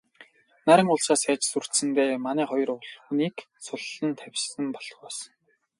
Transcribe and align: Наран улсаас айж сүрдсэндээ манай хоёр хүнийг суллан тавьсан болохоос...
Наран 0.65 0.87
улсаас 0.93 1.23
айж 1.31 1.41
сүрдсэндээ 1.47 2.09
манай 2.25 2.45
хоёр 2.51 2.69
хүнийг 3.03 3.35
суллан 3.65 4.11
тавьсан 4.19 4.65
болохоос... 4.75 5.17